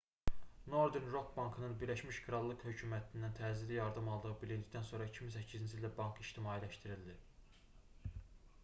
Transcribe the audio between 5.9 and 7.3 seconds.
bank ictimailəşdirildi